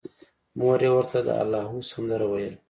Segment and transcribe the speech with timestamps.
[0.59, 2.57] مور یې ورته د اللاهو سندره ویله